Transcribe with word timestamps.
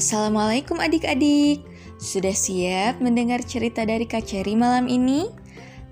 Assalamualaikum 0.00 0.80
adik-adik. 0.80 1.60
Sudah 2.00 2.32
siap 2.32 3.04
mendengar 3.04 3.44
cerita 3.44 3.84
dari 3.84 4.08
Kak 4.08 4.24
Cherry 4.24 4.56
malam 4.56 4.88
ini? 4.88 5.28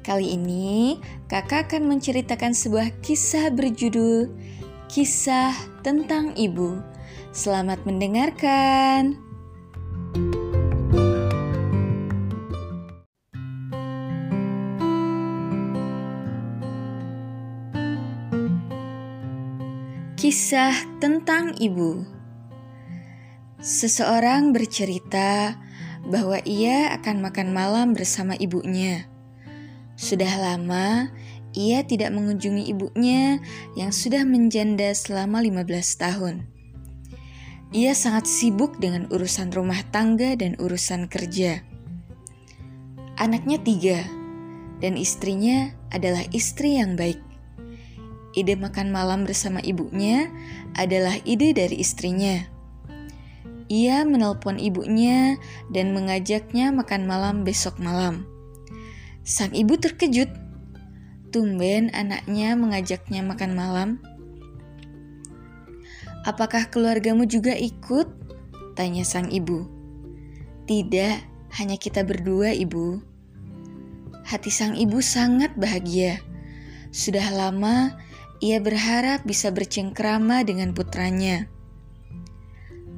Kali 0.01 0.33
ini 0.33 0.97
kakak 1.29 1.69
akan 1.69 1.93
menceritakan 1.93 2.57
sebuah 2.57 3.05
kisah 3.05 3.53
berjudul 3.53 4.33
Kisah 4.89 5.53
tentang 5.85 6.33
Ibu. 6.41 6.81
Selamat 7.37 7.85
mendengarkan. 7.85 9.21
Kisah 20.17 20.73
tentang 20.97 21.53
Ibu 21.61 22.18
Seseorang 23.59 24.55
bercerita 24.55 25.59
bahwa 26.07 26.39
ia 26.47 26.95
akan 26.95 27.27
makan 27.27 27.51
malam 27.51 27.91
bersama 27.91 28.39
ibunya. 28.39 29.11
Sudah 29.99 30.31
lama 30.39 31.11
ia 31.59 31.83
tidak 31.83 32.15
mengunjungi 32.15 32.71
ibunya 32.71 33.43
yang 33.75 33.91
sudah 33.91 34.23
menjanda 34.23 34.95
selama 34.95 35.43
15 35.43 35.67
tahun. 35.99 36.47
Ia 37.75 37.93
sangat 37.99 38.31
sibuk 38.31 38.79
dengan 38.79 39.11
urusan 39.11 39.51
rumah 39.51 39.83
tangga 39.91 40.39
dan 40.39 40.55
urusan 40.57 41.11
kerja. 41.11 41.61
Anaknya 43.19 43.59
tiga, 43.61 43.99
dan 44.79 44.95
istrinya 44.95 45.75
adalah 45.91 46.23
istri 46.31 46.79
yang 46.79 46.95
baik. 46.95 47.19
Ide 48.39 48.55
makan 48.55 48.95
malam 48.95 49.27
bersama 49.27 49.59
ibunya 49.59 50.31
adalah 50.79 51.19
ide 51.27 51.51
dari 51.51 51.83
istrinya. 51.83 52.58
Ia 53.69 54.05
menelpon 54.09 54.57
ibunya 54.57 55.37
dan 55.69 55.93
mengajaknya 55.93 56.73
makan 56.73 57.05
malam 57.05 57.45
besok 57.45 57.77
malam. 57.77 58.25
Sang 59.29 59.53
ibu 59.53 59.77
terkejut. 59.77 60.33
Tumben 61.29 61.93
anaknya 61.93 62.57
mengajaknya 62.57 63.21
makan 63.21 63.53
malam. 63.53 63.89
Apakah 66.25 66.73
keluargamu 66.73 67.29
juga 67.29 67.53
ikut? 67.53 68.09
Tanya 68.73 69.05
sang 69.05 69.29
ibu. 69.29 69.69
Tidak, 70.65 71.17
hanya 71.61 71.77
kita 71.77 72.05
berdua, 72.05 72.57
ibu. 72.57 73.05
Hati 74.25 74.49
sang 74.49 74.77
ibu 74.77 75.01
sangat 75.05 75.57
bahagia. 75.57 76.21
Sudah 76.89 77.29
lama 77.33 77.97
ia 78.39 78.63
berharap 78.63 79.27
bisa 79.27 79.51
bercengkrama 79.51 80.47
dengan 80.47 80.71
putranya. 80.71 81.51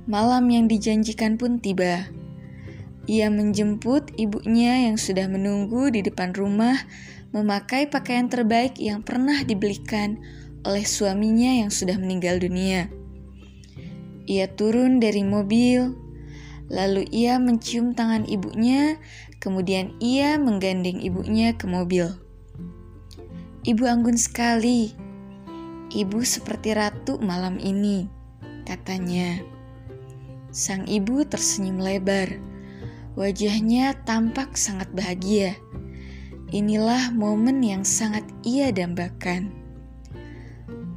Malam 0.08 0.48
yang 0.48 0.64
dijanjikan 0.70 1.36
pun 1.36 1.60
tiba. 1.60 2.08
Ia 3.10 3.28
menjemput 3.28 4.14
ibunya 4.16 4.88
yang 4.88 4.96
sudah 4.96 5.26
menunggu 5.26 5.90
di 5.90 6.00
depan 6.00 6.30
rumah, 6.32 6.78
memakai 7.34 7.90
pakaian 7.90 8.30
terbaik 8.30 8.78
yang 8.78 9.02
pernah 9.02 9.42
dibelikan 9.42 10.20
oleh 10.64 10.84
suaminya 10.84 11.64
yang 11.64 11.72
sudah 11.72 11.96
meninggal 11.96 12.38
dunia. 12.38 12.86
Ia 14.30 14.46
turun 14.54 15.02
dari 15.02 15.26
mobil, 15.26 15.90
lalu 16.70 17.02
ia 17.10 17.40
mencium 17.42 17.96
tangan 17.98 18.28
ibunya, 18.30 18.94
kemudian 19.42 19.96
ia 19.98 20.38
menggandeng 20.38 21.02
ibunya 21.02 21.56
ke 21.56 21.66
mobil. 21.66 22.14
Ibu 23.66 23.84
anggun 23.84 24.16
sekali. 24.16 24.94
Ibu 25.90 26.22
seperti 26.22 26.72
ratu 26.78 27.18
malam 27.18 27.58
ini, 27.58 28.06
katanya. 28.62 29.59
Sang 30.50 30.82
ibu 30.90 31.22
tersenyum 31.22 31.78
lebar. 31.78 32.34
Wajahnya 33.14 33.94
tampak 34.02 34.58
sangat 34.58 34.90
bahagia. 34.90 35.54
Inilah 36.50 37.14
momen 37.14 37.62
yang 37.62 37.86
sangat 37.86 38.26
ia 38.42 38.74
dambakan. 38.74 39.54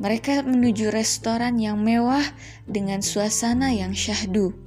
Mereka 0.01 0.41
menuju 0.41 0.89
restoran 0.89 1.61
yang 1.61 1.77
mewah 1.85 2.25
dengan 2.66 3.05
suasana 3.05 3.69
yang 3.69 3.94
syahdu. 3.94 4.57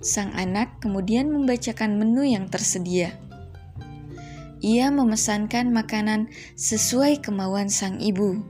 Sang 0.00 0.32
anak 0.32 0.80
kemudian 0.80 1.28
membacakan 1.28 2.00
menu 2.00 2.24
yang 2.24 2.48
tersedia. 2.48 3.12
Ia 4.64 4.88
memesankan 4.88 5.68
makanan 5.68 6.32
sesuai 6.56 7.20
kemauan 7.20 7.68
sang 7.68 8.00
ibu. 8.00 8.40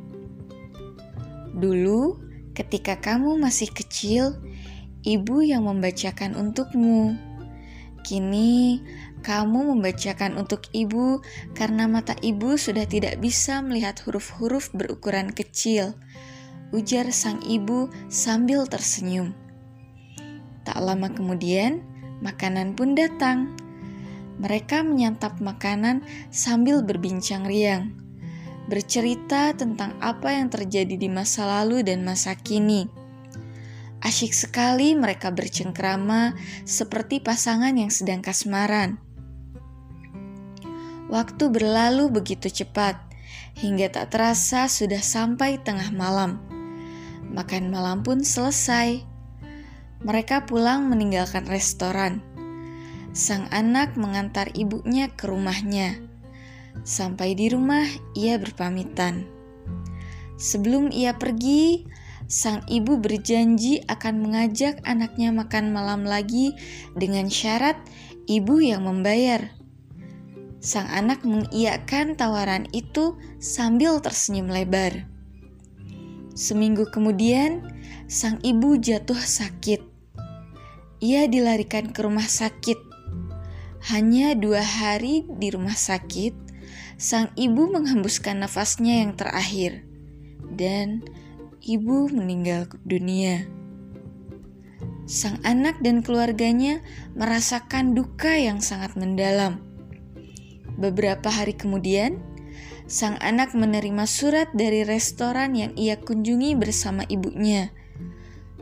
Dulu, 1.58 2.22
ketika 2.54 3.02
kamu 3.02 3.42
masih 3.42 3.68
kecil, 3.74 4.38
ibu 5.02 5.42
yang 5.42 5.66
membacakan 5.66 6.38
untukmu. 6.38 7.18
Kini 8.02 8.82
kamu 9.22 9.74
membacakan 9.74 10.34
untuk 10.34 10.66
ibu 10.74 11.22
karena 11.54 11.86
mata 11.86 12.18
ibu 12.18 12.58
sudah 12.58 12.86
tidak 12.86 13.22
bisa 13.22 13.62
melihat 13.62 13.98
huruf-huruf 14.02 14.74
berukuran 14.74 15.30
kecil. 15.30 15.94
Ujar 16.74 17.12
sang 17.14 17.38
ibu 17.46 17.92
sambil 18.10 18.66
tersenyum. 18.66 19.36
Tak 20.66 20.78
lama 20.82 21.10
kemudian, 21.12 21.84
makanan 22.24 22.74
pun 22.74 22.98
datang. 22.98 23.54
Mereka 24.40 24.82
menyantap 24.82 25.38
makanan 25.38 26.02
sambil 26.32 26.82
berbincang 26.82 27.46
riang, 27.46 27.94
bercerita 28.66 29.52
tentang 29.54 29.94
apa 30.02 30.34
yang 30.34 30.48
terjadi 30.50 30.96
di 30.96 31.06
masa 31.12 31.46
lalu 31.46 31.84
dan 31.86 32.02
masa 32.02 32.34
kini 32.34 33.01
Asyik 34.02 34.34
sekali 34.34 34.98
mereka 34.98 35.30
bercengkrama 35.30 36.34
seperti 36.66 37.22
pasangan 37.22 37.70
yang 37.70 37.86
sedang 37.86 38.18
kasmaran. 38.18 38.98
Waktu 41.06 41.44
berlalu 41.54 42.10
begitu 42.10 42.50
cepat, 42.50 42.98
hingga 43.62 43.94
tak 43.94 44.10
terasa 44.10 44.66
sudah 44.66 44.98
sampai 44.98 45.62
tengah 45.62 45.94
malam. 45.94 46.42
Makan 47.30 47.70
malam 47.70 48.02
pun 48.02 48.26
selesai. 48.26 49.06
Mereka 50.02 50.50
pulang 50.50 50.90
meninggalkan 50.90 51.46
restoran. 51.46 52.18
Sang 53.14 53.46
anak 53.54 53.94
mengantar 53.94 54.50
ibunya 54.56 55.14
ke 55.14 55.30
rumahnya. 55.30 56.02
Sampai 56.82 57.38
di 57.38 57.52
rumah, 57.52 57.86
ia 58.18 58.34
berpamitan. 58.40 59.28
Sebelum 60.40 60.90
ia 60.90 61.14
pergi, 61.14 61.86
sang 62.32 62.64
ibu 62.64 62.96
berjanji 62.96 63.84
akan 63.92 64.24
mengajak 64.24 64.80
anaknya 64.88 65.28
makan 65.36 65.68
malam 65.68 66.08
lagi 66.08 66.56
dengan 66.96 67.28
syarat 67.28 67.76
ibu 68.24 68.64
yang 68.64 68.88
membayar. 68.88 69.52
Sang 70.64 70.88
anak 70.88 71.28
mengiyakan 71.28 72.16
tawaran 72.16 72.64
itu 72.72 73.20
sambil 73.36 74.00
tersenyum 74.00 74.48
lebar. 74.48 75.04
Seminggu 76.32 76.88
kemudian, 76.88 77.68
sang 78.08 78.40
ibu 78.40 78.80
jatuh 78.80 79.18
sakit. 79.20 79.84
Ia 81.04 81.28
dilarikan 81.28 81.92
ke 81.92 82.00
rumah 82.00 82.24
sakit. 82.24 82.80
Hanya 83.92 84.32
dua 84.32 84.64
hari 84.64 85.28
di 85.36 85.52
rumah 85.52 85.76
sakit, 85.76 86.32
sang 86.96 87.28
ibu 87.36 87.68
menghembuskan 87.68 88.40
nafasnya 88.40 89.02
yang 89.04 89.18
terakhir, 89.18 89.82
dan 90.54 91.02
ibu 91.62 92.10
meninggal 92.10 92.66
dunia. 92.82 93.46
Sang 95.06 95.38
anak 95.46 95.78
dan 95.78 96.02
keluarganya 96.02 96.82
merasakan 97.14 97.94
duka 97.94 98.34
yang 98.34 98.58
sangat 98.58 98.98
mendalam. 98.98 99.62
Beberapa 100.74 101.30
hari 101.30 101.54
kemudian, 101.54 102.18
sang 102.90 103.14
anak 103.22 103.54
menerima 103.54 104.04
surat 104.10 104.50
dari 104.50 104.82
restoran 104.82 105.54
yang 105.54 105.72
ia 105.78 105.98
kunjungi 106.02 106.58
bersama 106.58 107.06
ibunya. 107.06 107.70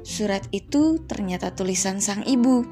Surat 0.05 0.45
itu 0.53 1.01
ternyata 1.09 1.57
tulisan 1.57 2.05
sang 2.05 2.25
ibu. 2.29 2.65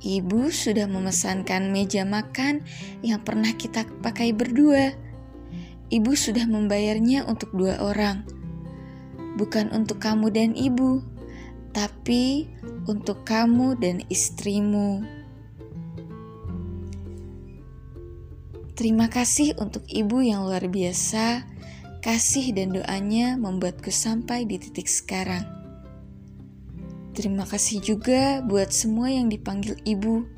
Ibu 0.00 0.54
sudah 0.54 0.86
memesankan 0.86 1.68
meja 1.72 2.06
makan 2.06 2.62
yang 3.02 3.20
pernah 3.26 3.50
kita 3.58 3.84
pakai 4.04 4.30
berdua 4.30 5.05
ibu 5.90 6.12
sudah 6.12 6.44
membayarnya 6.48 7.26
untuk 7.26 7.54
dua 7.54 7.78
orang, 7.78 8.26
bukan 9.38 9.70
untuk 9.70 10.02
kamu 10.02 10.32
dan 10.32 10.50
ibu, 10.56 11.04
tapi 11.76 12.50
untuk 12.88 13.26
kamu 13.26 13.76
dan 13.78 14.02
istrimu. 14.08 15.04
Terima 18.76 19.08
kasih 19.08 19.56
untuk 19.56 19.88
ibu 19.88 20.20
yang 20.20 20.44
luar 20.44 20.68
biasa. 20.68 21.48
Kasih 22.04 22.54
dan 22.54 22.76
doanya 22.76 23.34
membuatku 23.34 23.88
sampai 23.88 24.44
di 24.44 24.60
titik 24.60 24.86
sekarang. 24.86 25.42
Terima 27.16 27.48
kasih 27.48 27.80
juga 27.80 28.44
buat 28.44 28.68
semua 28.70 29.08
yang 29.08 29.32
dipanggil 29.32 29.80
ibu. 29.88 30.28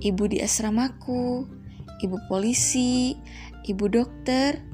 Ibu 0.00 0.24
di 0.32 0.40
asramaku, 0.40 1.44
ibu 2.00 2.16
polisi, 2.32 3.20
ibu 3.68 3.86
dokter, 3.92 4.64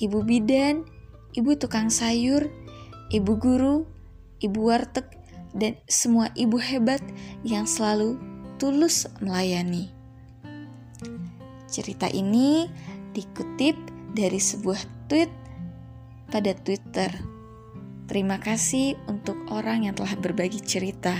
ibu 0.00 0.24
bidan, 0.24 0.88
ibu 1.36 1.54
tukang 1.60 1.92
sayur, 1.92 2.48
ibu 3.12 3.32
guru, 3.36 3.84
ibu 4.40 4.60
warteg, 4.64 5.04
dan 5.52 5.76
semua 5.84 6.32
ibu 6.32 6.56
hebat 6.56 7.04
yang 7.44 7.68
selalu 7.68 8.16
tulus 8.56 9.04
melayani. 9.20 9.92
Cerita 11.70 12.10
ini 12.10 12.66
dikutip 13.14 13.76
dari 14.16 14.40
sebuah 14.40 15.06
tweet 15.06 15.30
pada 16.32 16.56
Twitter. 16.56 17.10
Terima 18.10 18.42
kasih 18.42 18.98
untuk 19.06 19.38
orang 19.54 19.86
yang 19.86 19.94
telah 19.94 20.18
berbagi 20.18 20.58
cerita. 20.58 21.14